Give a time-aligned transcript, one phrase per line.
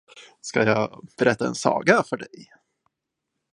[0.41, 2.47] Ska jag berätta en saga för dig?